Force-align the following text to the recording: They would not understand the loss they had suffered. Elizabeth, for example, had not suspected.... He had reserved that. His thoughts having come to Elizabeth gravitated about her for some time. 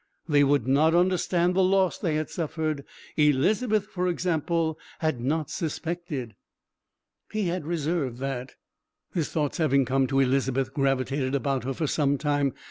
They 0.27 0.43
would 0.43 0.65
not 0.67 0.95
understand 0.95 1.53
the 1.53 1.63
loss 1.63 1.99
they 1.99 2.15
had 2.15 2.27
suffered. 2.31 2.85
Elizabeth, 3.17 3.85
for 3.85 4.07
example, 4.07 4.79
had 4.97 5.19
not 5.21 5.51
suspected.... 5.51 6.33
He 7.31 7.49
had 7.49 7.67
reserved 7.67 8.17
that. 8.17 8.55
His 9.13 9.29
thoughts 9.29 9.59
having 9.59 9.85
come 9.85 10.07
to 10.07 10.19
Elizabeth 10.19 10.73
gravitated 10.73 11.35
about 11.35 11.65
her 11.65 11.73
for 11.75 11.85
some 11.85 12.17
time. 12.17 12.55